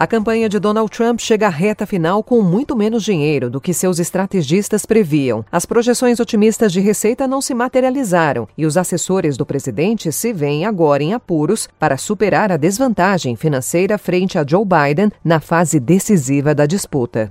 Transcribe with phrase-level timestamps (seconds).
[0.00, 3.74] A campanha de Donald Trump chega à reta final com muito menos dinheiro do que
[3.74, 5.44] seus estrategistas previam.
[5.52, 10.64] As projeções otimistas de receita não se materializaram e os assessores do presidente se veem
[10.64, 16.54] agora em apuros para superar a desvantagem financeira frente a Joe Biden na fase decisiva
[16.54, 17.30] da disputa.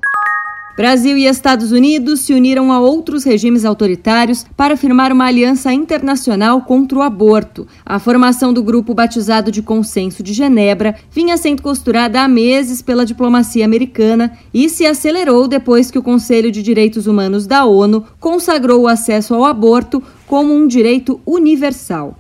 [0.79, 6.61] Brasil e Estados Unidos se uniram a outros regimes autoritários para firmar uma aliança internacional
[6.61, 7.67] contra o aborto.
[7.85, 13.05] A formação do grupo batizado de Consenso de Genebra vinha sendo costurada há meses pela
[13.05, 18.83] diplomacia americana e se acelerou depois que o Conselho de Direitos Humanos da ONU consagrou
[18.83, 22.15] o acesso ao aborto como um direito universal.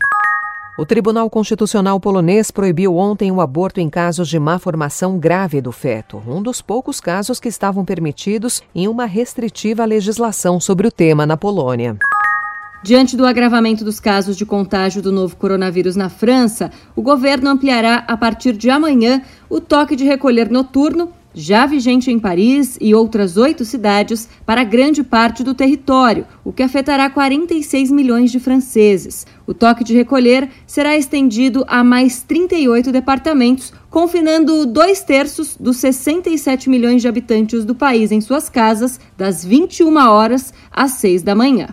[0.79, 5.73] O Tribunal Constitucional polonês proibiu ontem o aborto em casos de má formação grave do
[5.73, 11.25] feto, um dos poucos casos que estavam permitidos em uma restritiva legislação sobre o tema
[11.25, 11.97] na Polônia.
[12.81, 18.05] Diante do agravamento dos casos de contágio do novo coronavírus na França, o governo ampliará
[18.07, 23.37] a partir de amanhã o toque de recolher noturno já vigente em Paris e outras
[23.37, 29.25] oito cidades, para grande parte do território, o que afetará 46 milhões de franceses.
[29.47, 36.69] O toque de recolher será estendido a mais 38 departamentos, confinando dois terços dos 67
[36.69, 41.67] milhões de habitantes do país em suas casas, das 21 horas às 6 da manhã.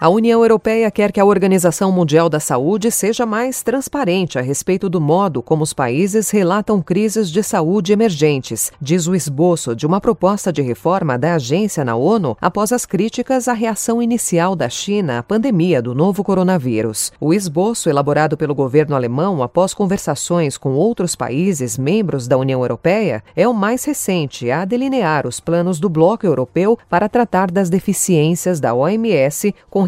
[0.00, 4.88] A União Europeia quer que a Organização Mundial da Saúde seja mais transparente a respeito
[4.88, 10.00] do modo como os países relatam crises de saúde emergentes, diz o esboço de uma
[10.00, 15.18] proposta de reforma da agência na ONU após as críticas à reação inicial da China
[15.18, 17.10] à pandemia do novo coronavírus.
[17.20, 23.20] O esboço, elaborado pelo governo alemão após conversações com outros países membros da União Europeia,
[23.34, 28.60] é o mais recente a delinear os planos do bloco europeu para tratar das deficiências
[28.60, 29.87] da OMS com